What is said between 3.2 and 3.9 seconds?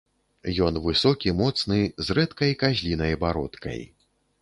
бародкай.